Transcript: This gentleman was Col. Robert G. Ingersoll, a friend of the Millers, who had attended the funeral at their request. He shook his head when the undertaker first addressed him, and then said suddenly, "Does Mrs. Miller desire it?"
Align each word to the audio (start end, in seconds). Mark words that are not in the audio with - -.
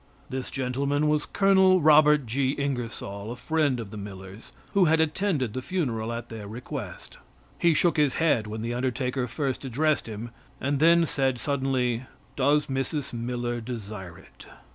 This 0.31 0.49
gentleman 0.49 1.07
was 1.09 1.27
Col. 1.27 1.79
Robert 1.79 2.25
G. 2.25 2.53
Ingersoll, 2.53 3.31
a 3.31 3.35
friend 3.35 3.79
of 3.79 3.91
the 3.91 3.97
Millers, 3.97 4.51
who 4.73 4.85
had 4.85 4.99
attended 4.99 5.53
the 5.53 5.61
funeral 5.61 6.11
at 6.11 6.29
their 6.29 6.47
request. 6.47 7.19
He 7.59 7.75
shook 7.75 7.97
his 7.97 8.15
head 8.15 8.47
when 8.47 8.63
the 8.63 8.73
undertaker 8.73 9.27
first 9.27 9.63
addressed 9.63 10.07
him, 10.07 10.31
and 10.59 10.79
then 10.79 11.05
said 11.05 11.37
suddenly, 11.37 12.05
"Does 12.35 12.65
Mrs. 12.65 13.13
Miller 13.13 13.61
desire 13.61 14.17
it?" 14.17 14.47